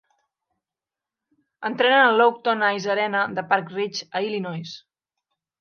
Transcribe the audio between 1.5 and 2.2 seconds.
Entrenen a